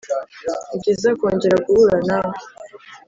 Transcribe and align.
Nibyiza 0.67 1.09
kongera 1.19 1.57
guhura 1.65 1.97
nawe 2.07 2.35